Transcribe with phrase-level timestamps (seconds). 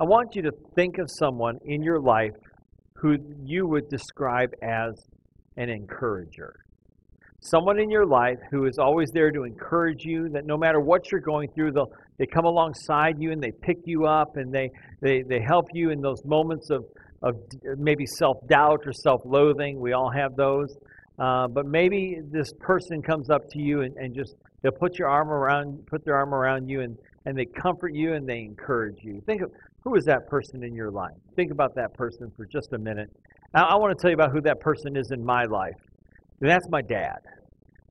[0.00, 2.30] I want you to think of someone in your life
[2.94, 5.08] who you would describe as
[5.56, 6.54] an encourager.
[7.40, 11.10] Someone in your life who is always there to encourage you, that no matter what
[11.10, 14.70] you're going through, they'll, they come alongside you and they pick you up and they,
[15.00, 16.84] they, they help you in those moments of,
[17.22, 17.34] of
[17.76, 19.80] maybe self doubt or self loathing.
[19.80, 20.76] We all have those.
[21.18, 25.08] Uh, but maybe this person comes up to you and, and just they'll put your
[25.08, 26.96] arm around put their arm around you and,
[27.26, 29.20] and they comfort you and they encourage you.
[29.26, 29.50] Think of
[29.88, 31.14] who is that person in your life?
[31.34, 33.10] Think about that person for just a minute.
[33.54, 35.80] Now, I want to tell you about who that person is in my life.
[36.40, 37.20] And that's my dad.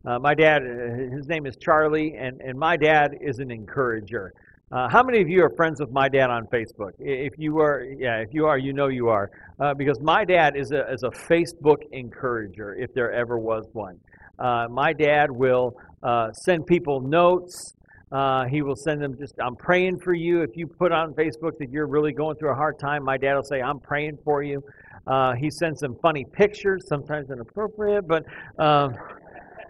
[0.05, 4.31] Uh, my dad, uh, his name is Charlie, and, and my dad is an encourager.
[4.71, 6.91] Uh, how many of you are friends with my dad on Facebook?
[6.99, 9.31] If you are, yeah, if you are, you know you are.
[9.59, 13.99] Uh, because my dad is a, is a Facebook encourager, if there ever was one.
[14.37, 17.73] Uh, my dad will uh, send people notes.
[18.11, 20.41] Uh, he will send them just, I'm praying for you.
[20.41, 23.35] If you put on Facebook that you're really going through a hard time, my dad
[23.35, 24.63] will say, I'm praying for you.
[25.05, 28.25] Uh, he sends some funny pictures, sometimes inappropriate, but
[28.59, 28.95] um,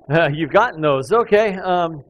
[0.33, 1.11] you've gotten those.
[1.11, 1.55] Okay.
[1.55, 2.03] Um,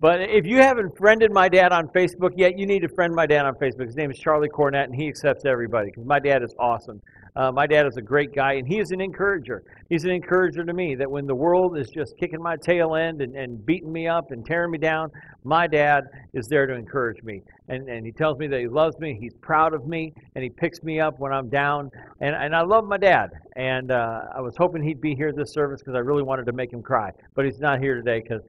[0.00, 3.24] but if you haven't friended my dad on Facebook yet, you need to friend my
[3.24, 3.86] dad on Facebook.
[3.86, 7.00] His name is Charlie Cornett, and he accepts everybody because my dad is awesome.
[7.34, 9.62] Uh, my dad is a great guy, and he is an encourager.
[9.88, 13.22] He's an encourager to me that when the world is just kicking my tail end
[13.22, 15.10] and, and beating me up and tearing me down,
[15.42, 17.42] my dad is there to encourage me.
[17.68, 20.50] And, and he tells me that he loves me, he's proud of me, and he
[20.50, 21.90] picks me up when I'm down.
[22.20, 23.30] And, and I love my dad.
[23.56, 26.52] And uh, I was hoping he'd be here this service because I really wanted to
[26.52, 27.12] make him cry.
[27.34, 28.42] But he's not here today because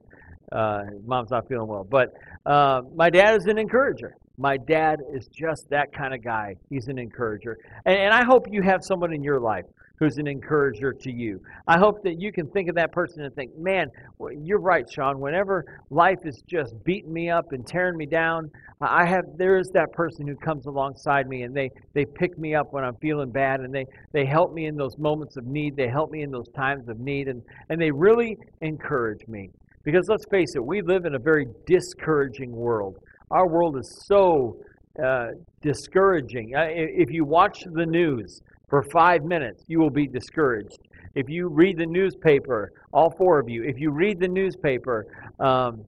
[0.52, 1.84] uh, mom's not feeling well.
[1.84, 2.12] But
[2.44, 4.14] uh, my dad is an encourager.
[4.36, 6.56] My dad is just that kind of guy.
[6.68, 7.58] He's an encourager.
[7.84, 9.64] And, and I hope you have someone in your life
[9.98, 11.40] who's an encourager to you.
[11.68, 13.90] I hope that you can think of that person and think, man,
[14.38, 15.20] you're right, Sean.
[15.20, 19.68] Whenever life is just beating me up and tearing me down, I have there is
[19.70, 23.30] that person who comes alongside me and they they pick me up when I'm feeling
[23.30, 25.76] bad and they they help me in those moments of need.
[25.76, 29.50] They help me in those times of need and and they really encourage me.
[29.84, 32.96] Because let's face it, we live in a very discouraging world.
[33.30, 34.56] Our world is so
[35.02, 35.28] uh,
[35.60, 36.52] discouraging.
[36.54, 40.78] If you watch the news for five minutes, you will be discouraged.
[41.14, 45.06] If you read the newspaper, all four of you, if you read the newspaper,
[45.38, 45.84] um,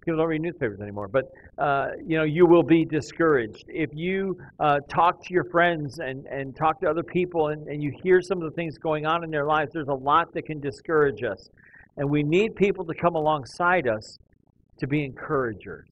[0.00, 3.64] people don't read newspapers anymore, but uh, you know you will be discouraged.
[3.68, 7.82] If you uh, talk to your friends and, and talk to other people and, and
[7.82, 10.46] you hear some of the things going on in their lives, there's a lot that
[10.46, 11.48] can discourage us.
[11.96, 14.18] And we need people to come alongside us
[14.78, 15.88] to be encouragers.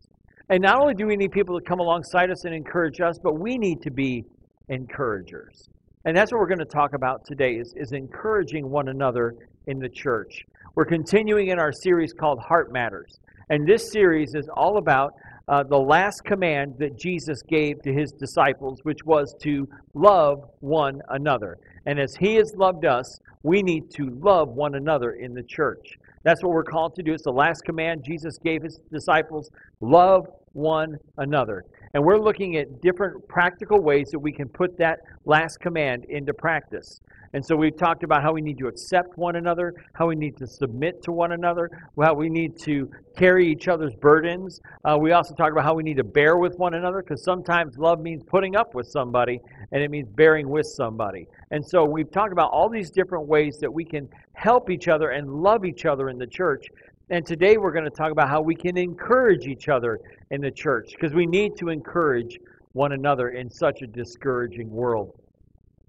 [0.51, 3.39] And not only do we need people to come alongside us and encourage us, but
[3.39, 4.25] we need to be
[4.69, 5.69] encouragers.
[6.05, 9.35] And that's what we're going to talk about today is, is encouraging one another
[9.67, 10.45] in the church.
[10.75, 13.21] We're continuing in our series called Heart Matters.
[13.49, 15.15] And this series is all about
[15.49, 21.01] uh, the last command that Jesus gave to his disciples, which was to love one
[21.09, 21.59] another.
[21.87, 25.97] And as he has loved us, we need to love one another in the church.
[26.25, 27.13] That's what we're called to do.
[27.13, 31.65] It's the last command Jesus gave his disciples love one another.
[31.93, 36.33] And we're looking at different practical ways that we can put that last command into
[36.33, 37.01] practice.
[37.35, 40.37] And so we've talked about how we need to accept one another, how we need
[40.37, 41.69] to submit to one another,
[42.01, 44.61] how we need to carry each other's burdens.
[44.85, 47.77] Uh, we also talked about how we need to bear with one another because sometimes
[47.77, 49.41] love means putting up with somebody
[49.73, 51.27] and it means bearing with somebody.
[51.51, 55.11] And so we've talked about all these different ways that we can help each other
[55.11, 56.69] and love each other in the church.
[57.11, 59.99] And today we're going to talk about how we can encourage each other
[60.31, 62.39] in the church because we need to encourage
[62.75, 65.19] one another in such a discouraging world.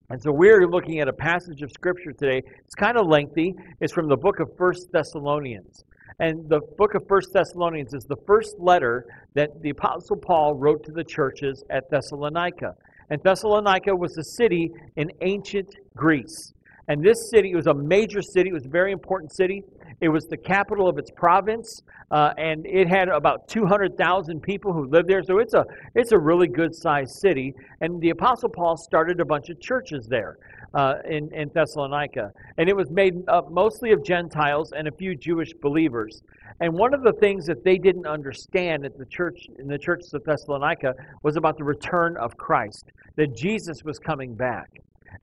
[0.09, 2.41] And so we're looking at a passage of Scripture today.
[2.63, 3.55] It's kind of lengthy.
[3.81, 5.83] It's from the book of First Thessalonians.
[6.19, 10.83] And the book of First Thessalonians is the first letter that the Apostle Paul wrote
[10.85, 12.75] to the churches at Thessalonica.
[13.09, 16.53] And Thessalonica was a city in ancient Greece.
[16.88, 19.63] And this city was a major city, it was a very important city.
[20.01, 21.81] It was the capital of its province,
[22.12, 25.24] uh, and it had about 200,000 people who lived there.
[25.24, 25.65] So it's a
[25.95, 27.54] it's a really good sized city.
[27.81, 30.38] And the Apostle Paul started a bunch of churches there
[30.74, 35.15] uh, in in Thessalonica, and it was made up mostly of Gentiles and a few
[35.15, 36.21] Jewish believers.
[36.59, 40.13] And one of the things that they didn't understand at the church in the churches
[40.13, 40.94] of Thessalonica
[41.24, 44.69] was about the return of Christ, that Jesus was coming back.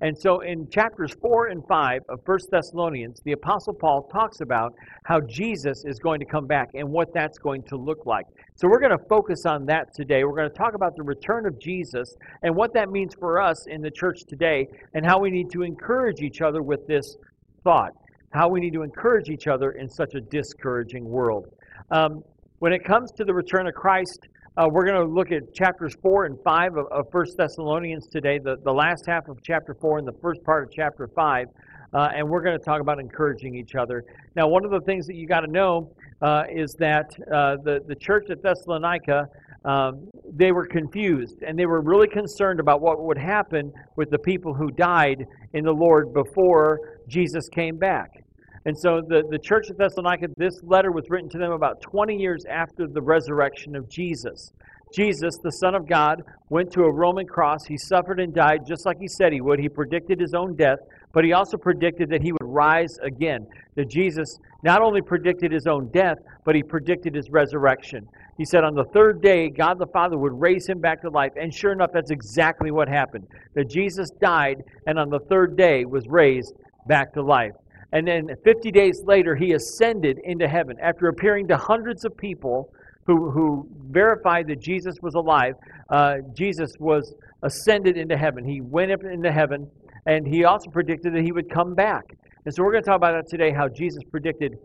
[0.00, 4.72] And so in chapters 4 and 5 of 1 Thessalonians, the Apostle Paul talks about
[5.04, 8.26] how Jesus is going to come back and what that's going to look like.
[8.56, 10.24] So we're going to focus on that today.
[10.24, 13.66] We're going to talk about the return of Jesus and what that means for us
[13.66, 17.16] in the church today and how we need to encourage each other with this
[17.64, 17.92] thought,
[18.32, 21.46] how we need to encourage each other in such a discouraging world.
[21.90, 22.22] Um,
[22.58, 25.96] when it comes to the return of Christ, Uh, we're going to look at chapters
[26.02, 30.00] 4 and 5 of, of 1 Thessalonians today, the, the last half of chapter 4
[30.00, 31.46] and the first part of chapter 5.
[31.94, 34.04] Uh, and we're going to talk about encouraging each other.
[34.36, 37.80] Now, one of the things that you got to know uh, is that uh, the,
[37.86, 39.26] the church at Thessalonica,
[39.64, 44.18] um, they were confused and they were really concerned about what would happen with the
[44.18, 45.24] people who died
[45.54, 48.21] in the Lord before Jesus came back.
[48.64, 52.16] And so the, the church of Thessalonica, this letter was written to them about 20
[52.16, 54.52] years after the resurrection of Jesus.
[54.92, 57.64] Jesus, the Son of God, went to a Roman cross.
[57.64, 59.58] He suffered and died just like he said he would.
[59.58, 60.78] He predicted his own death,
[61.12, 63.46] but he also predicted that he would rise again.
[63.74, 68.06] That Jesus not only predicted his own death, but he predicted his resurrection.
[68.36, 71.32] He said on the third day, God the Father would raise him back to life.
[71.40, 73.26] And sure enough, that's exactly what happened.
[73.54, 76.54] That Jesus died and on the third day was raised
[76.86, 77.52] back to life.
[77.92, 82.72] And then 50 days later, he ascended into heaven after appearing to hundreds of people
[83.06, 85.54] who, who verified that Jesus was alive.
[85.90, 88.44] Uh, Jesus was ascended into heaven.
[88.44, 89.70] He went up into heaven,
[90.06, 92.16] and he also predicted that he would come back.
[92.44, 94.58] And so we're going to talk about that today how Jesus predicted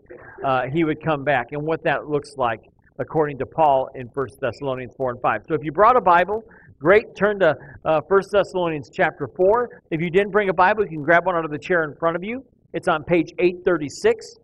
[0.44, 2.62] uh, he would come back and what that looks like
[2.98, 5.42] according to Paul in 1 Thessalonians 4 and 5.
[5.48, 6.42] So if you brought a Bible,
[6.80, 7.14] great.
[7.14, 9.82] Turn to uh, 1 Thessalonians chapter 4.
[9.90, 11.94] If you didn't bring a Bible, you can grab one out of the chair in
[11.94, 12.44] front of you.
[12.74, 14.36] It's on page 836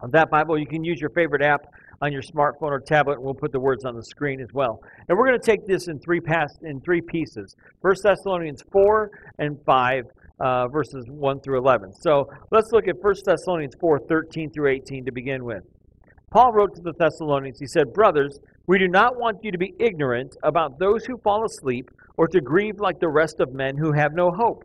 [0.00, 0.58] of that Bible.
[0.58, 1.66] You can use your favorite app
[2.02, 4.82] on your smartphone or tablet, and we'll put the words on the screen as well.
[5.08, 9.10] And we're going to take this in three past in three pieces: First Thessalonians 4
[9.38, 10.04] and 5,
[10.40, 11.92] uh, verses 1 through 11.
[11.92, 15.62] So let's look at 1 Thessalonians 4, 13 through 18 to begin with.
[16.32, 19.74] Paul wrote to the Thessalonians, he said, Brothers, we do not want you to be
[19.78, 23.92] ignorant about those who fall asleep or to grieve like the rest of men who
[23.92, 24.64] have no hope.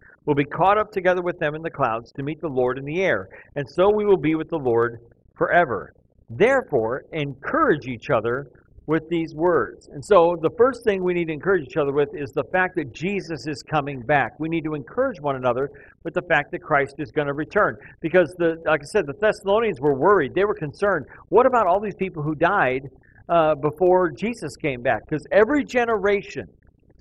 [0.31, 2.85] will be caught up together with them in the clouds to meet the Lord in
[2.85, 5.01] the air, and so we will be with the Lord
[5.35, 5.93] forever.
[6.29, 8.49] Therefore, encourage each other
[8.85, 9.89] with these words.
[9.89, 12.77] And so, the first thing we need to encourage each other with is the fact
[12.77, 14.39] that Jesus is coming back.
[14.39, 15.69] We need to encourage one another
[16.05, 17.75] with the fact that Christ is going to return.
[17.99, 20.33] Because, the, like I said, the Thessalonians were worried.
[20.33, 21.07] They were concerned.
[21.27, 22.89] What about all these people who died
[23.27, 25.01] uh, before Jesus came back?
[25.09, 26.47] Because every generation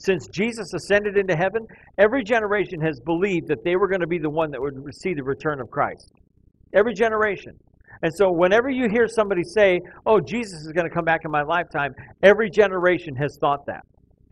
[0.01, 1.67] since Jesus ascended into heaven,
[1.99, 5.13] every generation has believed that they were going to be the one that would see
[5.13, 6.11] the return of Christ.
[6.73, 7.53] Every generation.
[8.03, 11.31] And so, whenever you hear somebody say, Oh, Jesus is going to come back in
[11.31, 13.85] my lifetime, every generation has thought that.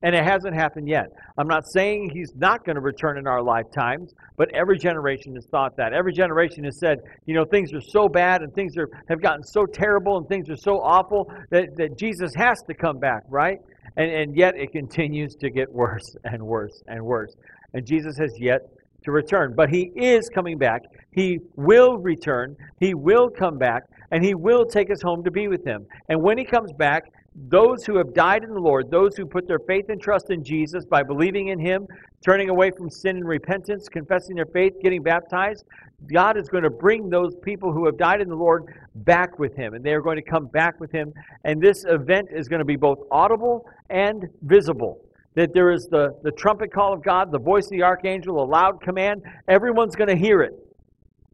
[0.02, 1.06] And it hasn't happened yet.
[1.36, 5.44] I'm not saying he's not going to return in our lifetimes, but every generation has
[5.50, 5.92] thought that.
[5.92, 9.42] Every generation has said, you know, things are so bad and things are, have gotten
[9.42, 13.58] so terrible and things are so awful that, that Jesus has to come back, right?
[13.96, 17.34] And, and yet it continues to get worse and worse and worse.
[17.74, 18.60] And Jesus has yet
[19.04, 19.54] to return.
[19.56, 20.82] But he is coming back.
[21.12, 22.56] He will return.
[22.80, 23.82] He will come back.
[24.10, 25.86] And he will take us home to be with him.
[26.08, 27.04] And when he comes back,
[27.46, 30.42] those who have died in the Lord, those who put their faith and trust in
[30.42, 31.86] Jesus by believing in Him,
[32.24, 35.64] turning away from sin and repentance, confessing their faith, getting baptized,
[36.12, 39.54] God is going to bring those people who have died in the Lord back with
[39.56, 39.74] Him.
[39.74, 41.12] And they are going to come back with Him.
[41.44, 45.04] And this event is going to be both audible and visible.
[45.34, 48.46] That there is the, the trumpet call of God, the voice of the archangel, a
[48.46, 49.22] loud command.
[49.48, 50.52] Everyone's going to hear it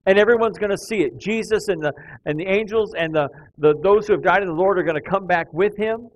[0.07, 1.19] and everyone's going to see it.
[1.19, 1.93] Jesus and the
[2.27, 5.03] and the angels and the, the those who have died in the Lord are going
[5.03, 6.09] to come back with him,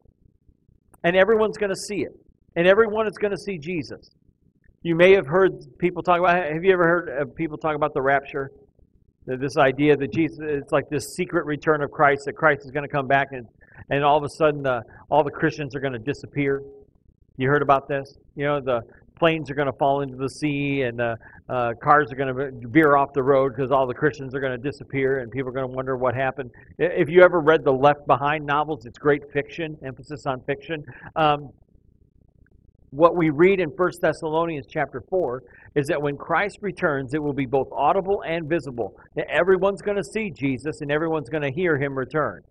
[1.04, 2.12] and everyone's going to see it,
[2.56, 4.10] and everyone is going to see Jesus.
[4.82, 6.36] You may have heard people talk about.
[6.36, 8.52] Have you ever heard of people talk about the rapture?
[9.26, 12.84] This idea that Jesus, it's like this secret return of Christ, that Christ is going
[12.84, 13.46] to come back, and
[13.90, 16.62] and all of a sudden, uh, all the Christians are going to disappear.
[17.36, 18.16] You heard about this?
[18.36, 18.82] You know, the
[19.18, 21.16] planes are going to fall into the sea and uh,
[21.48, 24.52] uh, cars are going to veer off the road because all the Christians are going
[24.52, 26.50] to disappear and people are going to wonder what happened.
[26.78, 30.84] If you ever read the Left Behind novels, it's great fiction, emphasis on fiction.
[31.16, 31.50] Um,
[32.90, 35.42] what we read in 1 Thessalonians chapter 4
[35.74, 38.94] is that when Christ returns, it will be both audible and visible.
[39.14, 42.42] That everyone's going to see Jesus and everyone's going to hear him return.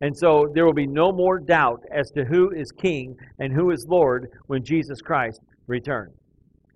[0.00, 3.70] And so there will be no more doubt as to who is king and who
[3.70, 6.12] is Lord when Jesus Christ return.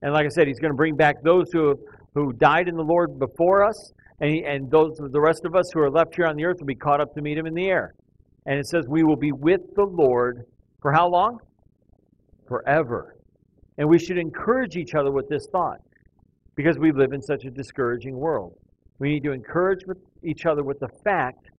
[0.02, 1.78] And like I said, he's going to bring back those who
[2.14, 5.71] who died in the Lord before us, and, he, and those the rest of us
[5.73, 7.54] who are left here on the earth will be caught up to meet him in
[7.54, 7.94] the air.
[8.47, 10.44] And it says we will be with the Lord
[10.80, 11.38] for how long?
[12.49, 13.17] Forever.
[13.79, 15.81] And we should encourage each other with this thought
[16.55, 18.55] because we live in such a discouraging world.
[18.99, 19.81] We need to encourage
[20.23, 21.51] each other with the fact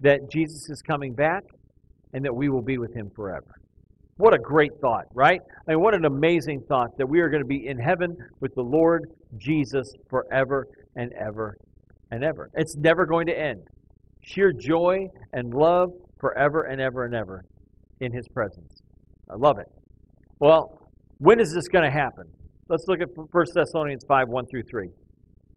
[0.00, 1.44] that Jesus is coming back
[2.12, 3.60] and that we will be with him forever.
[4.16, 5.40] What a great thought, right?
[5.66, 8.54] I mean, what an amazing thought that we are going to be in heaven with
[8.54, 10.66] the Lord Jesus forever
[10.96, 11.56] and ever
[12.10, 12.50] and ever.
[12.54, 13.62] It's never going to end.
[14.20, 17.44] Sheer joy and love forever and ever and ever
[18.00, 18.82] in his presence.
[19.30, 19.68] I love it.
[20.40, 22.24] Well, when is this going to happen?
[22.68, 24.88] Let's look at 1 Thessalonians 5 1 through 3.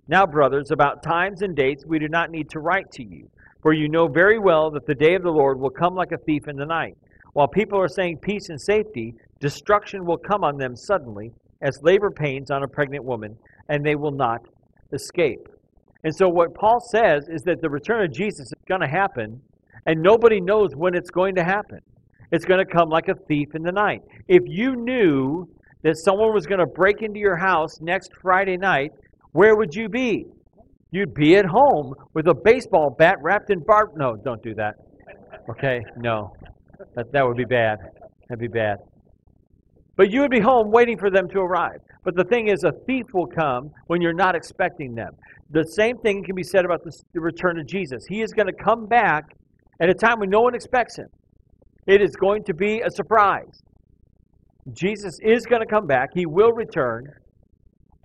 [0.10, 3.30] Now, brothers, about times and dates we do not need to write to you,
[3.62, 6.18] for you know very well that the day of the Lord will come like a
[6.18, 6.98] thief in the night.
[7.32, 12.12] While people are saying peace and safety, destruction will come on them suddenly, as labor
[12.12, 13.38] pains on a pregnant woman,
[13.70, 14.42] and they will not
[14.92, 15.48] escape.
[16.04, 19.42] And so, what Paul says is that the return of Jesus is going to happen,
[19.86, 21.80] and nobody knows when it's going to happen.
[22.34, 24.02] It's going to come like a thief in the night.
[24.28, 25.48] If you knew
[25.84, 28.90] that someone was going to break into your house next Friday night,
[29.34, 30.26] where would you be?
[30.90, 33.92] You'd be at home with a baseball bat wrapped in barb.
[33.96, 34.74] No, don't do that.
[35.48, 36.34] Okay, no.
[36.96, 37.78] That, that would be bad.
[38.28, 38.78] That'd be bad.
[39.96, 41.82] But you would be home waiting for them to arrive.
[42.04, 45.12] But the thing is, a thief will come when you're not expecting them.
[45.52, 48.08] The same thing can be said about the return of Jesus.
[48.10, 49.24] He is going to come back
[49.80, 51.06] at a time when no one expects him.
[51.88, 53.62] It is going to be a surprise.
[54.72, 56.10] Jesus is going to come back.
[56.14, 57.12] He will return.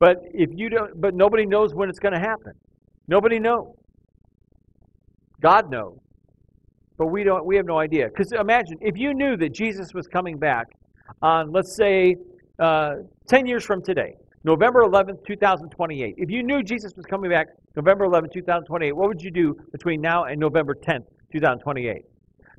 [0.00, 2.52] But if you don't but nobody knows when it's going to happen.
[3.06, 3.74] Nobody knows.
[5.40, 5.98] God knows.
[6.96, 8.08] But we don't we have no idea.
[8.08, 10.66] Because imagine if you knew that Jesus was coming back
[11.22, 12.16] on let's say
[12.58, 12.96] uh,
[13.28, 16.14] 10 years from today, November 11th, 2028.
[16.16, 20.00] If you knew Jesus was coming back November 11th, 2028, what would you do between
[20.00, 22.02] now and November 10th, 2028?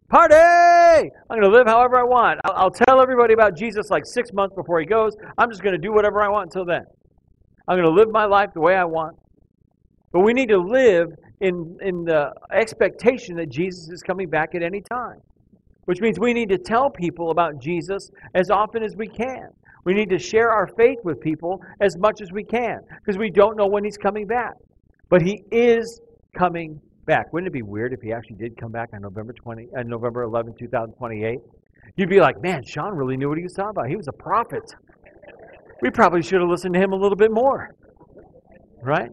[0.10, 0.79] Party!
[0.98, 2.40] I'm going to live however I want.
[2.46, 5.16] I'll, I'll tell everybody about Jesus like six months before he goes.
[5.38, 6.84] I'm just going to do whatever I want until then.
[7.68, 9.18] I'm going to live my life the way I want.
[10.12, 11.10] But we need to live
[11.42, 15.20] in, in the expectation that Jesus is coming back at any time,
[15.86, 19.50] which means we need to tell people about Jesus as often as we can.
[19.86, 23.30] We need to share our faith with people as much as we can because we
[23.30, 24.54] don't know when he's coming back.
[25.10, 26.02] But he is
[26.36, 27.34] coming back.
[27.34, 30.22] Wouldn't it be weird if he actually did come back on November 20, uh, November
[30.22, 31.40] 11, 2028?
[31.98, 33.90] You'd be like, man, Sean really knew what he was talking about.
[33.90, 34.62] He was a prophet.
[35.82, 37.72] We probably should have listened to him a little bit more.
[38.84, 39.10] Right?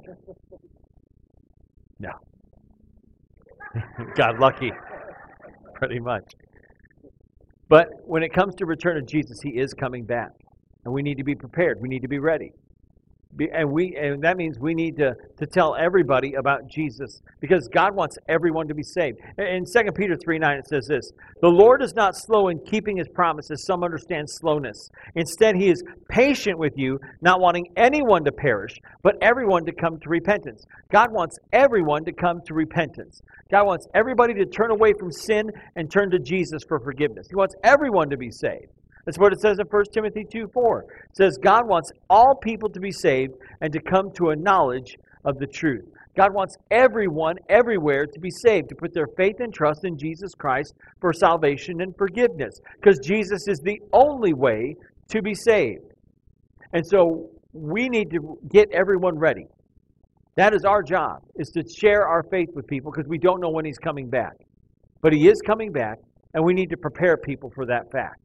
[1.99, 2.11] No.
[4.15, 4.73] Got lucky.
[5.75, 6.25] Pretty much.
[7.71, 10.31] But when it comes to return of Jesus, he is coming back.
[10.85, 11.79] And we need to be prepared.
[11.81, 12.53] We need to be ready
[13.52, 17.95] and we and that means we need to, to tell everybody about Jesus because God
[17.95, 19.19] wants everyone to be saved.
[19.38, 22.97] In 2 Peter 3 9, it says this The Lord is not slow in keeping
[22.97, 24.90] his promises, some understand slowness.
[25.14, 29.99] Instead, he is patient with you, not wanting anyone to perish, but everyone to come
[30.00, 30.64] to repentance.
[30.90, 33.21] God wants everyone to come to repentance.
[33.50, 37.26] God wants everybody to turn away from sin and turn to Jesus for forgiveness.
[37.28, 38.73] He wants everyone to be saved.
[39.07, 40.83] That's what it says in 1 Timothy 2 4.
[40.83, 44.99] It says, God wants all people to be saved and to come to a knowledge
[45.25, 45.85] of the truth.
[46.17, 50.35] God wants everyone, everywhere, to be saved, to put their faith and trust in Jesus
[50.35, 54.75] Christ for salvation and forgiveness, because Jesus is the only way
[55.11, 55.85] to be saved.
[56.73, 59.47] And so we need to get everyone ready.
[60.37, 63.51] That is our job, is to share our faith with people because we don't know
[63.51, 64.33] when he's coming back.
[65.01, 65.99] But he is coming back,
[66.35, 68.21] and we need to prepare people for that fact.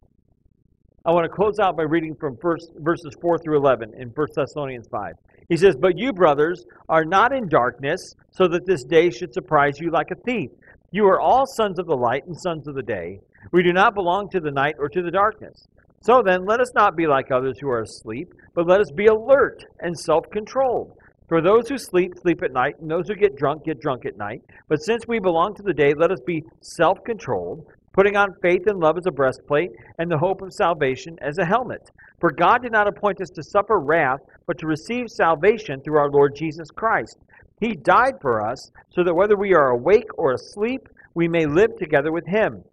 [1.04, 4.28] I want to close out by reading from first, verses 4 through 11 in 1
[4.36, 5.16] Thessalonians 5.
[5.50, 9.80] He says, But you, brothers, are not in darkness, so that this day should surprise
[9.80, 10.52] you like a thief.
[10.92, 13.20] You are all sons of the light and sons of the day.
[13.52, 15.68] We do not belong to the night or to the darkness.
[16.02, 19.08] So then, let us not be like others who are asleep, but let us be
[19.08, 20.96] alert and self controlled.
[21.28, 24.18] For those who sleep, sleep at night, and those who get drunk, get drunk at
[24.18, 24.44] night.
[24.68, 28.68] But since we belong to the day, let us be self controlled, putting on faith
[28.68, 31.92] and love as a breastplate, and the hope of salvation as a helmet.
[32.20, 36.10] For God did not appoint us to suffer wrath, but to receive salvation through our
[36.10, 37.18] Lord Jesus Christ.
[37.60, 41.78] He died for us, so that whether we are awake or asleep, we may live
[41.78, 42.64] together with him.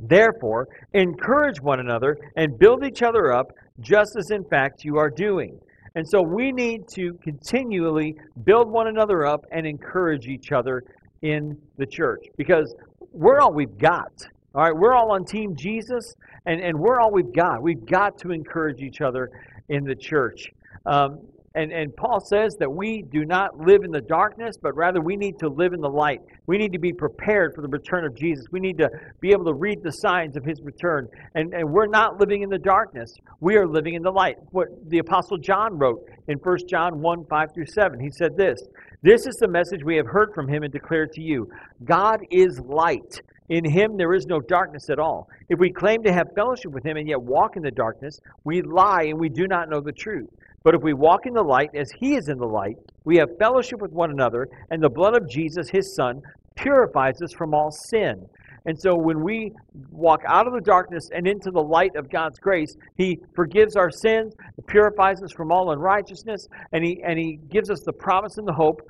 [0.00, 5.10] Therefore, encourage one another and build each other up, just as in fact you are
[5.10, 5.58] doing.
[5.94, 10.84] And so we need to continually build one another up and encourage each other
[11.22, 12.74] in the church because
[13.12, 14.12] we're all we've got.
[14.54, 16.14] All right, we're all on Team Jesus,
[16.46, 17.62] and, and we're all we've got.
[17.62, 19.30] We've got to encourage each other
[19.68, 20.46] in the church.
[20.86, 21.20] Um,
[21.54, 25.16] and, and Paul says that we do not live in the darkness, but rather we
[25.16, 26.20] need to live in the light.
[26.46, 28.46] We need to be prepared for the return of Jesus.
[28.50, 28.88] We need to
[29.20, 31.08] be able to read the signs of his return.
[31.34, 33.14] And, and we're not living in the darkness.
[33.40, 34.36] We are living in the light.
[34.50, 38.62] What the Apostle John wrote in 1 John 1 5 through 7, he said this
[39.02, 41.50] This is the message we have heard from him and declared to you
[41.84, 43.20] God is light.
[43.48, 45.28] In him there is no darkness at all.
[45.48, 48.62] If we claim to have fellowship with him and yet walk in the darkness, we
[48.62, 50.28] lie and we do not know the truth.
[50.64, 53.38] But if we walk in the light as he is in the light, we have
[53.38, 56.20] fellowship with one another, and the blood of Jesus, his son,
[56.56, 58.26] purifies us from all sin.
[58.66, 59.52] And so when we
[59.90, 63.90] walk out of the darkness and into the light of God's grace, He forgives our
[63.90, 64.34] sins,
[64.66, 68.52] purifies us from all unrighteousness, and He, and he gives us the promise and the
[68.52, 68.82] hope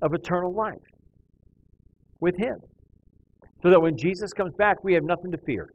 [0.00, 0.78] of eternal life
[2.20, 2.60] with Him.
[3.66, 5.72] So that when Jesus comes back, we have nothing to fear.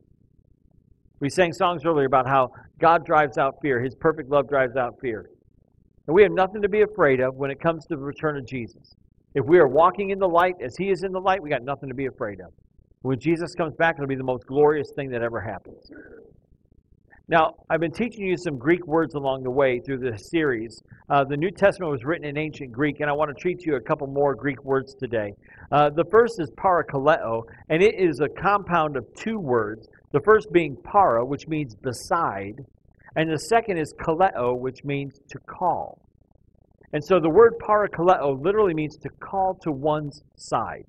[1.19, 4.97] We sang songs earlier about how God drives out fear, His perfect love drives out
[5.01, 5.29] fear.
[6.07, 8.47] And we have nothing to be afraid of when it comes to the return of
[8.47, 8.95] Jesus.
[9.35, 11.63] If we are walking in the light as He is in the light, we got
[11.63, 12.53] nothing to be afraid of.
[13.01, 15.91] When Jesus comes back, it'll be the most glorious thing that ever happens.
[17.31, 20.83] Now, I've been teaching you some Greek words along the way through this series.
[21.09, 23.77] Uh, the New Testament was written in ancient Greek, and I want to treat you
[23.77, 25.31] a couple more Greek words today.
[25.71, 29.87] Uh, the first is parakaleo, and it is a compound of two words.
[30.11, 32.65] The first being para, which means beside,
[33.15, 36.01] and the second is kaleo, which means to call.
[36.91, 40.83] And so the word parakaleo literally means to call to one's side,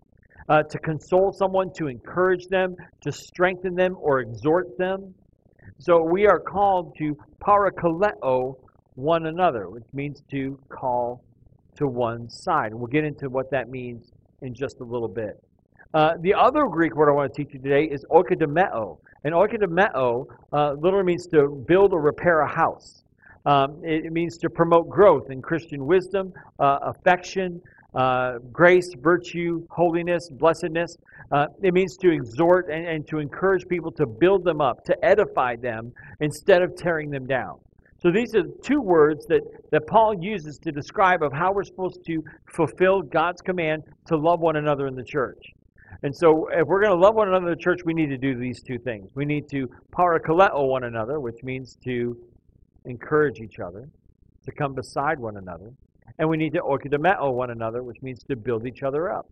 [0.49, 5.15] uh, to console someone, to encourage them, to strengthen them, or exhort them.
[5.83, 8.55] So we are called to parakaleo
[8.95, 11.25] one another, which means to call
[11.75, 12.73] to one side.
[12.73, 14.13] We'll get into what that means
[14.43, 15.43] in just a little bit.
[15.93, 18.99] Uh, the other Greek word I want to teach you today is oikodomeo.
[19.25, 23.03] And oikodomeo uh, literally means to build or repair a house.
[23.45, 27.61] Um, it, it, means to promote growth in Christian wisdom, uh, affection,
[27.95, 30.97] uh, grace, virtue, holiness, blessedness.
[31.31, 35.05] Uh, it means to exhort and, and to encourage people to build them up, to
[35.05, 37.59] edify them instead of tearing them down.
[38.03, 42.05] So these are two words that, that Paul uses to describe of how we're supposed
[42.07, 45.39] to fulfill God's command to love one another in the church.
[46.03, 48.19] And so if we're going to love one another in the church, we need to
[48.19, 49.09] do these two things.
[49.15, 52.17] We need to parakaleo one another, which means to
[52.87, 53.89] encourage each other,
[54.47, 55.71] to come beside one another.
[56.19, 59.27] And we need to oikodomeo one another, which means to build each other up.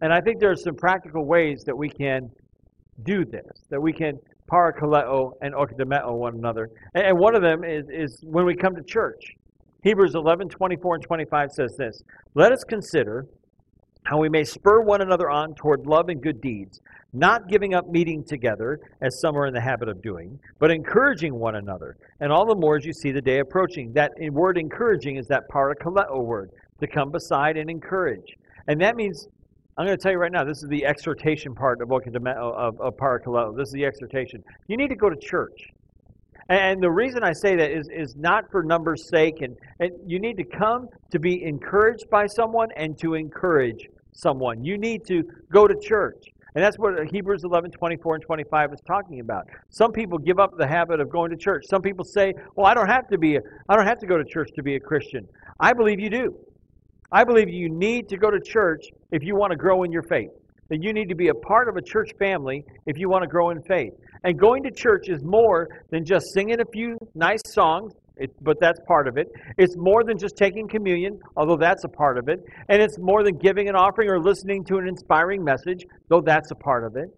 [0.00, 2.30] And I think there are some practical ways that we can
[3.02, 4.18] do this, that we can
[4.50, 6.70] parakaleo and oikodomeo one another.
[6.94, 9.22] And, one of them is, is when we come to church.
[9.82, 12.02] Hebrews 11, 24 and 25 says this,
[12.34, 13.26] Let us consider
[14.06, 16.80] how we may spur one another on toward love and good deeds,
[17.12, 21.34] not giving up meeting together, as some are in the habit of doing, but encouraging
[21.34, 23.92] one another, and all the more as you see the day approaching.
[23.94, 28.36] That word encouraging is that parakaleo word, to come beside and encourage.
[28.68, 29.26] And that means,
[29.76, 32.96] I'm going to tell you right now, this is the exhortation part of, of, of
[32.96, 33.56] parakaleo.
[33.56, 34.44] This is the exhortation.
[34.68, 35.70] You need to go to church.
[36.48, 40.20] And the reason I say that is, is not for numbers' sake, and, and you
[40.20, 44.64] need to come to be encouraged by someone and to encourage someone.
[44.64, 46.24] You need to go to church.
[46.54, 49.46] And that's what Hebrews 11, 24 and 25 is talking about.
[49.68, 51.64] Some people give up the habit of going to church.
[51.68, 54.16] Some people say, well, I don't have to be, a, I don't have to go
[54.16, 55.28] to church to be a Christian.
[55.60, 56.34] I believe you do.
[57.12, 60.02] I believe you need to go to church if you want to grow in your
[60.04, 60.30] faith.
[60.70, 63.28] That you need to be a part of a church family if you want to
[63.28, 63.92] grow in faith.
[64.24, 68.58] And going to church is more than just singing a few nice songs it, but
[68.60, 69.28] that's part of it.
[69.58, 72.44] It's more than just taking communion, although that's a part of it.
[72.68, 76.50] And it's more than giving an offering or listening to an inspiring message, though that's
[76.50, 77.08] a part of it.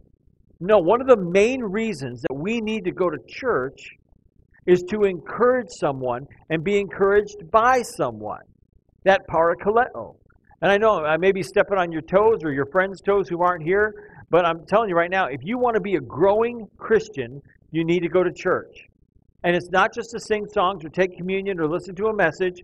[0.60, 3.90] No, one of the main reasons that we need to go to church
[4.66, 8.42] is to encourage someone and be encouraged by someone.
[9.04, 10.16] That parakaleo.
[10.60, 13.40] And I know I may be stepping on your toes or your friends' toes who
[13.40, 13.94] aren't here,
[14.30, 17.84] but I'm telling you right now, if you want to be a growing Christian, you
[17.84, 18.76] need to go to church.
[19.44, 22.60] And it's not just to sing songs or take communion or listen to a message.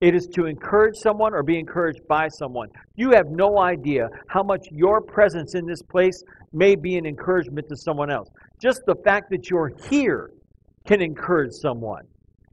[0.00, 2.68] It is to encourage someone or be encouraged by someone.
[2.96, 7.68] You have no idea how much your presence in this place may be an encouragement
[7.68, 8.28] to someone else.
[8.60, 10.30] Just the fact that you're here
[10.86, 12.04] can encourage someone.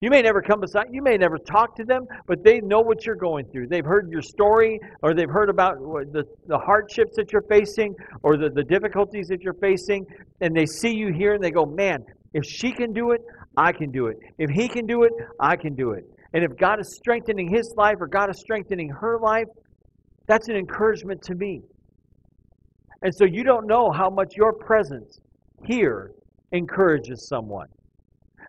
[0.01, 3.05] You may never come beside, you may never talk to them, but they know what
[3.05, 3.67] you're going through.
[3.67, 8.35] They've heard your story, or they've heard about the, the hardships that you're facing, or
[8.35, 10.07] the, the difficulties that you're facing,
[10.41, 12.03] and they see you here and they go, Man,
[12.33, 13.21] if she can do it,
[13.57, 14.17] I can do it.
[14.37, 16.05] If he can do it, I can do it.
[16.33, 19.47] And if God is strengthening his life or God is strengthening her life,
[20.27, 21.61] that's an encouragement to me.
[23.01, 25.19] And so you don't know how much your presence
[25.65, 26.11] here
[26.51, 27.67] encourages someone.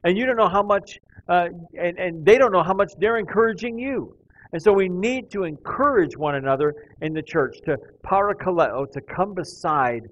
[0.04, 3.18] And you don't know how much uh, and, and they don't know how much they're
[3.18, 4.16] encouraging you.
[4.52, 9.34] And so we need to encourage one another in the church to parakaleo, to come
[9.34, 10.08] beside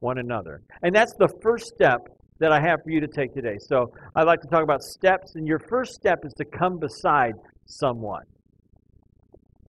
[0.00, 0.62] one another.
[0.82, 2.08] And that's the first step
[2.42, 3.56] that I have for you to take today.
[3.60, 7.34] So I'd like to talk about steps, and your first step is to come beside
[7.66, 8.24] someone.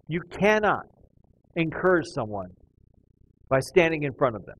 [0.07, 0.88] You cannot
[1.55, 2.49] encourage someone
[3.47, 4.57] by standing in front of them.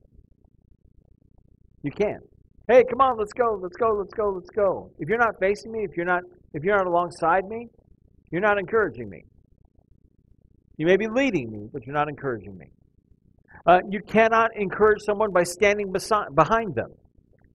[1.82, 2.22] You can't.
[2.68, 4.92] Hey, come on, let's go, let's go, let's go, let's go.
[5.00, 6.22] If you're not facing me, if you're not
[6.52, 7.66] if you're not alongside me,
[8.30, 9.24] you're not encouraging me.
[10.76, 12.66] You may be leading me, but you're not encouraging me.
[13.66, 16.92] Uh, you cannot encourage someone by standing beside, behind them.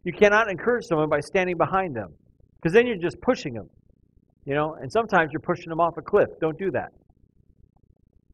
[0.04, 2.14] You cannot encourage someone by standing behind them,
[2.56, 3.70] because then you're just pushing them.
[4.46, 6.30] You know, and sometimes you're pushing them off a cliff.
[6.40, 6.92] Don't do that.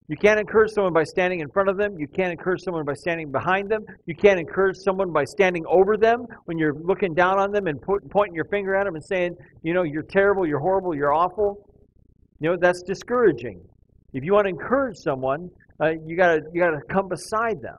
[0.07, 1.97] You can't encourage someone by standing in front of them.
[1.97, 3.83] You can't encourage someone by standing behind them.
[4.05, 7.81] You can't encourage someone by standing over them when you're looking down on them and
[7.81, 11.13] put, pointing your finger at them and saying, you know, you're terrible, you're horrible, you're
[11.13, 11.67] awful.
[12.39, 13.59] You know, that's discouraging.
[14.13, 15.49] If you want to encourage someone,
[15.81, 17.77] uh, you gotta you gotta come beside them.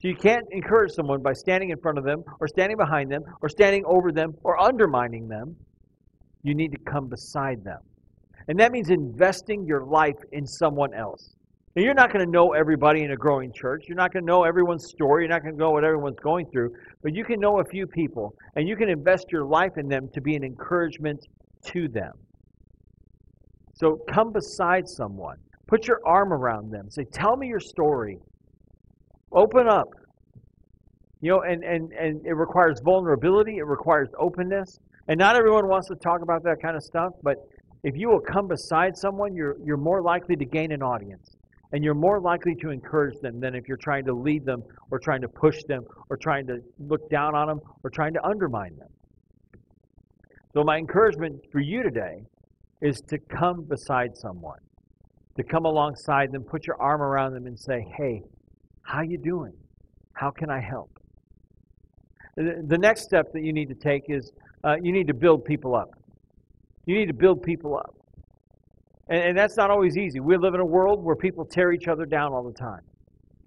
[0.00, 3.22] So you can't encourage someone by standing in front of them, or standing behind them,
[3.42, 5.54] or standing over them, or undermining them.
[6.42, 7.80] You need to come beside them,
[8.48, 11.34] and that means investing your life in someone else.
[11.76, 13.84] Now, you're not going to know everybody in a growing church.
[13.86, 15.22] You're not going to know everyone's story.
[15.22, 16.70] You're not going to know what everyone's going through.
[17.02, 20.08] But you can know a few people, and you can invest your life in them
[20.14, 21.20] to be an encouragement
[21.66, 22.12] to them.
[23.74, 25.36] So come beside someone.
[25.68, 26.90] Put your arm around them.
[26.90, 28.18] Say, Tell me your story.
[29.32, 29.88] Open up.
[31.20, 34.78] You know, and, and, and it requires vulnerability, it requires openness.
[35.08, 37.36] And not everyone wants to talk about that kind of stuff, but
[37.82, 41.36] if you will come beside someone, you're, you're more likely to gain an audience.
[41.72, 44.98] And you're more likely to encourage them than if you're trying to lead them or
[44.98, 48.76] trying to push them or trying to look down on them or trying to undermine
[48.76, 48.88] them.
[50.52, 52.22] So my encouragement for you today
[52.82, 54.58] is to come beside someone,
[55.36, 58.22] to come alongside them, put your arm around them and say, "Hey,
[58.92, 59.52] how you doing?
[60.12, 60.90] How can I help?"
[62.36, 64.32] The next step that you need to take is
[64.64, 65.90] uh, you need to build people up.
[66.86, 67.94] You need to build people up.
[69.08, 70.20] And, and that's not always easy.
[70.20, 72.80] We live in a world where people tear each other down all the time.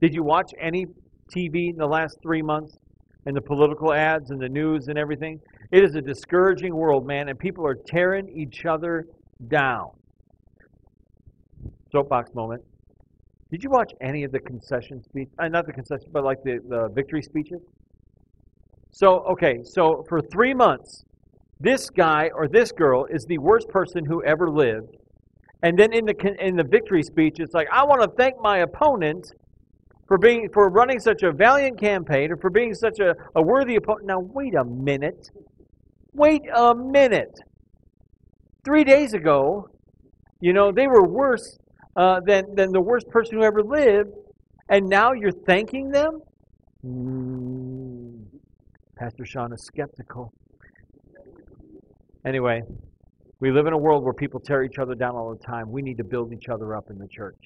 [0.02, 0.86] Did you watch any
[1.34, 2.78] TV in the last three months?
[3.26, 5.40] And the political ads and the news and everything?
[5.72, 9.08] It is a discouraging world, man, and people are tearing each other
[9.48, 9.92] down.
[11.92, 12.62] Soapbox moment.
[13.54, 15.30] Did you watch any of the concession speech?
[15.38, 17.62] Uh, not the concession, but like the, the victory speeches?
[18.90, 21.06] So, okay, so for three months,
[21.60, 24.98] this guy or this girl is the worst person who ever lived,
[25.62, 28.62] and then in the in the victory speech, it's like, I want to thank my
[28.62, 29.24] opponent
[30.08, 33.76] for being for running such a valiant campaign or for being such a, a worthy
[33.76, 34.08] opponent.
[34.08, 35.30] Now wait a minute.
[36.14, 37.38] Wait a minute.
[38.66, 39.70] Three days ago,
[40.42, 41.60] you know, they were worse
[41.96, 44.12] uh, than, than the worst person who ever lived,
[44.70, 46.20] and now you're thanking them?
[46.86, 48.24] Mm,
[48.98, 50.34] Pastor Sean is skeptical.
[52.26, 52.62] Anyway,
[53.40, 55.70] we live in a world where people tear each other down all the time.
[55.70, 57.38] We need to build each other up in the church.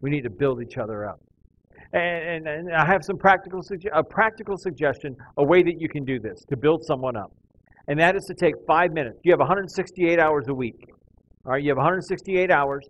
[0.00, 1.20] We need to build each other up.
[1.92, 3.60] And, and, and I have some practical
[3.92, 7.32] a practical suggestion, a way that you can do this to build someone up,
[7.86, 9.20] and that is to take five minutes.
[9.22, 10.88] You have 168 hours a week.
[11.46, 12.84] All right, you have 168 hours,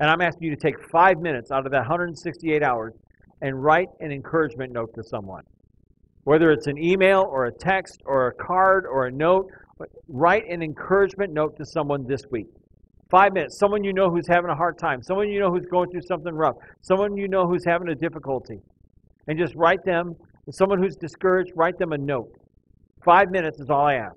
[0.00, 2.94] and I'm asking you to take five minutes out of that 168 hours
[3.42, 5.44] and write an encouragement note to someone.
[6.24, 9.50] Whether it's an email or a text or a card or a note
[10.08, 12.46] write an encouragement note to someone this week.
[13.10, 13.58] Five minutes.
[13.58, 15.02] Someone you know who's having a hard time.
[15.02, 16.56] Someone you know who's going through something rough.
[16.82, 18.58] Someone you know who's having a difficulty.
[19.26, 20.14] And just write them,
[20.50, 22.30] someone who's discouraged, write them a note.
[23.04, 24.16] Five minutes is all I ask.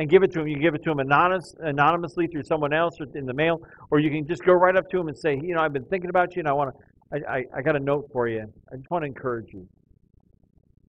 [0.00, 0.48] And give it to him.
[0.48, 3.60] You give it to him anonymous, anonymously through someone else or in the mail,
[3.90, 5.84] or you can just go right up to him and say, you know, I've been
[5.84, 8.50] thinking about you and I want to, I, I, I got a note for you.
[8.72, 9.68] I just want to encourage you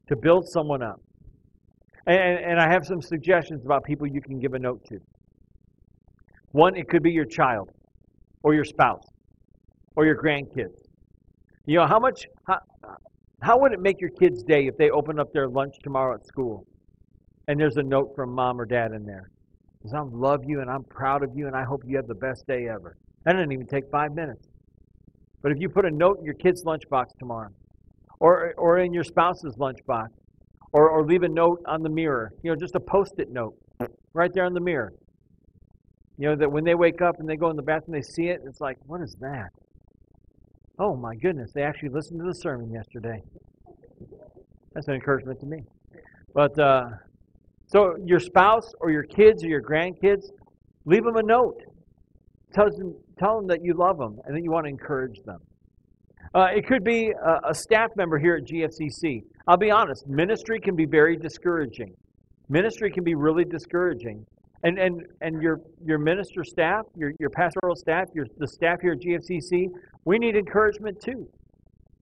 [0.08, 1.02] to build someone up.
[2.08, 5.02] And, and I have some suggestions about people you can give a note to.
[6.54, 7.70] One, it could be your child,
[8.44, 9.10] or your spouse,
[9.98, 10.88] or your grandkids.
[11.66, 12.60] You know, how much, how,
[13.42, 16.26] how would it make your kids' day if they open up their lunch tomorrow at
[16.26, 16.66] school
[17.52, 19.30] and there's a note from mom or dad in there?
[19.78, 22.16] Because I love you and I'm proud of you and I hope you have the
[22.16, 22.96] best day ever.
[23.26, 24.48] That doesn't even take five minutes.
[25.42, 27.50] But if you put a note in your kid's lunchbox tomorrow,
[28.22, 30.08] or, or in your spouse's lunchbox,
[30.72, 33.54] or, or leave a note on the mirror, you know, just a post it note
[34.14, 34.94] right there on the mirror.
[36.18, 38.28] You know, that when they wake up and they go in the bathroom, they see
[38.28, 39.50] it, it's like, what is that?
[40.80, 43.22] Oh my goodness, they actually listened to the sermon yesterday.
[44.74, 45.64] That's an encouragement to me.
[46.34, 46.92] But uh,
[47.72, 50.26] so your spouse or your kids or your grandkids,
[50.86, 51.62] Leave them a note.
[52.54, 55.40] Tell them, tell them that you love them and that you want to encourage them.
[56.34, 59.22] Uh, it could be a, a staff member here at GFCC.
[59.48, 61.94] I'll be honest, ministry can be very discouraging.
[62.50, 64.26] Ministry can be really discouraging.
[64.64, 68.94] And, and, and your, your minister staff, your, your pastoral staff, your, the staff here
[68.94, 69.68] at GFCC,
[70.06, 71.28] we need encouragement too.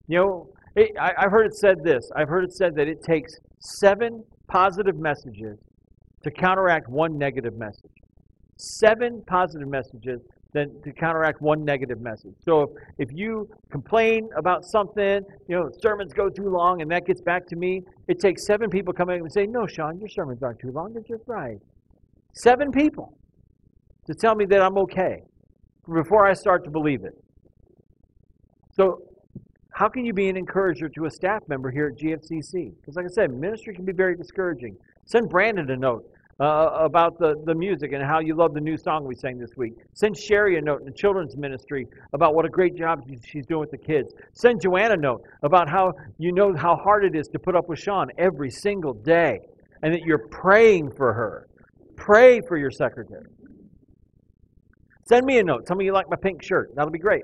[0.08, 2.10] You know, it, I, I've heard it said this.
[2.16, 5.58] I've heard it said that it takes seven positive messages
[6.24, 7.92] to counteract one negative message.
[8.58, 12.34] Seven positive messages then to counteract one negative message.
[12.44, 17.06] So if, if you complain about something, you know, sermons go too long and that
[17.06, 20.42] gets back to me, it takes seven people coming and say, No, Sean, your sermons
[20.42, 21.60] aren't too long, they're just right.
[22.34, 23.16] Seven people
[24.08, 25.22] to tell me that I'm okay
[25.92, 27.14] before I start to believe it.
[28.72, 29.04] So
[29.80, 32.74] how can you be an encourager to a staff member here at GFCC?
[32.76, 34.76] Because like I said, ministry can be very discouraging.
[35.06, 36.04] Send Brandon a note
[36.38, 39.56] uh, about the, the music and how you love the new song we sang this
[39.56, 39.76] week.
[39.94, 43.62] Send Sherry a note in the children's ministry about what a great job she's doing
[43.62, 44.12] with the kids.
[44.34, 47.70] Send Joanna a note about how you know how hard it is to put up
[47.70, 49.40] with Sean every single day
[49.82, 51.48] and that you're praying for her.
[51.96, 53.32] Pray for your secretary.
[55.08, 55.66] Send me a note.
[55.66, 56.76] Tell me you like my pink shirt.
[56.76, 57.24] That'll be great.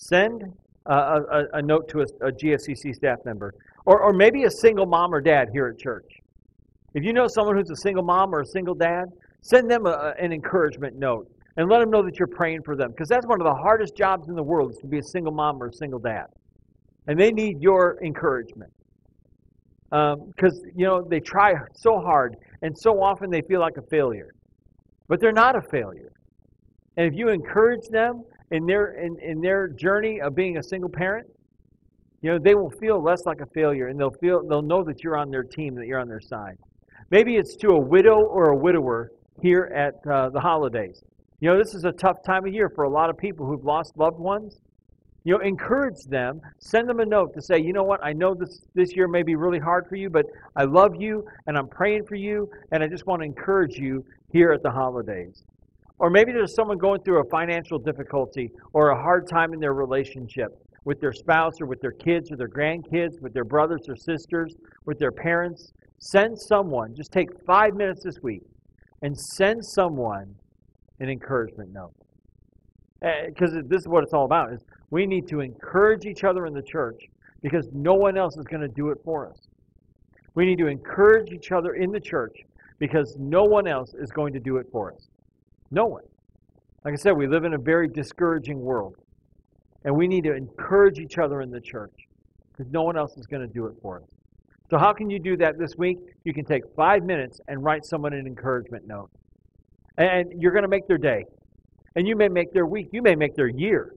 [0.00, 0.44] Send
[0.86, 3.52] a, a, note to a, a GFCC staff member
[3.84, 6.06] or, or maybe a single mom or dad here at church.
[6.94, 9.06] If you know someone who's a single mom or a single dad,
[9.40, 12.92] send them a, an encouragement note and let them know that you're praying for them.
[12.92, 15.32] Because that's one of the hardest jobs in the world is to be a single
[15.32, 16.26] mom or a single dad.
[17.08, 18.72] And they need your encouragement.
[19.90, 23.82] Because, um, you know, they try so hard and so often they feel like a
[23.90, 24.32] failure.
[25.08, 26.12] But they're not a failure.
[26.96, 30.90] And if you encourage them in their, in, in their journey of being a single
[30.90, 31.26] parent,
[32.22, 35.04] you know, they will feel less like a failure and they'll feel they'll know that
[35.04, 36.58] you're on their team, that you're on their side.
[37.10, 41.02] Maybe it's to a widow or a widower here at uh, the holidays.
[41.40, 43.64] You know, this is a tough time of year for a lot of people who've
[43.64, 44.58] lost loved ones.
[45.24, 48.34] You know, encourage them, send them a note to say, you know what, I know
[48.34, 50.24] this, this year may be really hard for you, but
[50.56, 54.04] I love you and I'm praying for you and I just want to encourage you
[54.32, 55.44] here at the holidays.
[55.98, 59.74] Or maybe there's someone going through a financial difficulty or a hard time in their
[59.74, 60.50] relationship
[60.84, 64.54] with their spouse or with their kids or their grandkids, with their brothers or sisters,
[64.86, 65.72] with their parents.
[65.98, 68.42] Send someone, just take five minutes this week
[69.02, 70.34] and send someone
[71.00, 71.92] an encouragement note.
[73.00, 76.46] Because uh, this is what it's all about is we need to encourage each other
[76.46, 77.00] in the church
[77.42, 79.48] because no one else is going to do it for us.
[80.34, 82.36] We need to encourage each other in the church
[82.78, 85.08] because no one else is going to do it for us.
[85.70, 86.04] No one.
[86.84, 88.96] Like I said, we live in a very discouraging world.
[89.84, 91.94] And we need to encourage each other in the church
[92.50, 94.08] because no one else is going to do it for us.
[94.70, 95.98] So, how can you do that this week?
[96.24, 99.10] You can take five minutes and write someone an encouragement note.
[99.96, 101.24] And you're going to make their day.
[101.96, 102.88] And you may make their week.
[102.92, 103.94] You may make their year.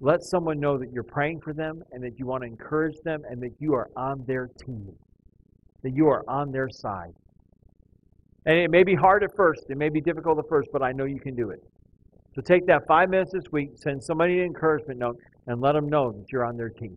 [0.00, 3.22] Let someone know that you're praying for them and that you want to encourage them
[3.28, 4.92] and that you are on their team,
[5.82, 7.12] that you are on their side.
[8.44, 10.92] And it may be hard at first, it may be difficult at first, but I
[10.92, 11.62] know you can do it.
[12.34, 15.88] So take that five minutes this week, send somebody an encouragement note, and let them
[15.88, 16.96] know that you're on their team.